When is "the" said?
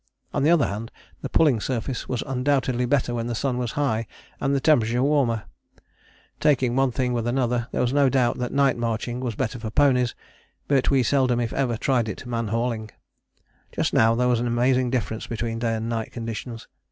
0.41-0.49, 1.21-1.29, 3.27-3.35, 4.55-4.59, 13.27-13.27